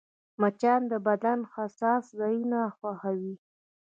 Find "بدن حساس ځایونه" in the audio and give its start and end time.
1.07-2.59